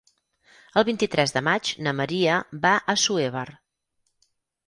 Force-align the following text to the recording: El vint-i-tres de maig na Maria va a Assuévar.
El 0.79 0.85
vint-i-tres 0.85 1.33
de 1.35 1.43
maig 1.47 1.69
na 1.87 1.93
Maria 1.99 2.39
va 2.65 2.73
a 2.79 2.95
Assuévar. 2.97 3.47